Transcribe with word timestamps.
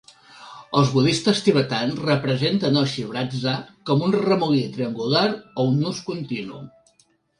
Els 0.79 0.87
budistes 0.93 1.41
tibetans 1.47 1.99
representen 2.07 2.79
el 2.81 2.87
shrivatsa 2.93 3.53
com 3.91 4.03
un 4.07 4.17
remolí 4.23 4.65
triangular 4.79 5.27
o 5.37 5.67
un 5.75 5.81
nus 5.85 6.01
continu. 6.09 6.65